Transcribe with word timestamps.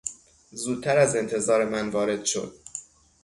زودتر 0.51 0.97
از 0.97 1.15
انتظار 1.15 1.65
من 1.65 1.89
وارد 1.89 2.25
شد. 2.25 2.55